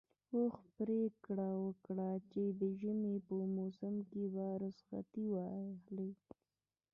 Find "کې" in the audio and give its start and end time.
4.09-4.21